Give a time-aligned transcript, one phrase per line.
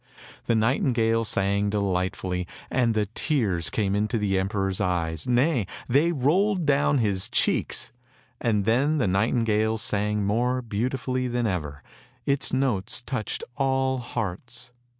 [0.45, 6.65] The nightingale sang delightfully, and the tears came into the emperor's eyes, nay, they rolled
[6.65, 7.91] down his cheeks,
[8.39, 11.83] and then the nightingale sang more beautifully than ever,
[12.25, 14.71] its notes touched all hearts.